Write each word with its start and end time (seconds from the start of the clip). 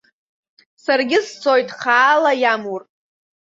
Саргьы 0.83 1.19
сцоит, 1.25 1.69
хаала 1.79 2.31
иамур. 2.41 2.81